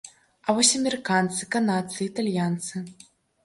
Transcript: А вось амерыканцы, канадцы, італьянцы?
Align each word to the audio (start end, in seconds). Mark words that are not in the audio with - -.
А 0.47 0.55
вось 0.59 0.71
амерыканцы, 0.79 1.49
канадцы, 1.59 2.01
італьянцы? 2.09 2.87